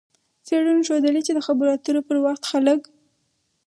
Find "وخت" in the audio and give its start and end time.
2.25-2.43